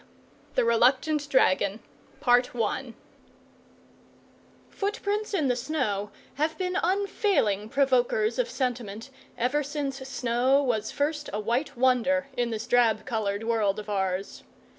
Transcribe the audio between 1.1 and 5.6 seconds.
DRAGON Footprints in the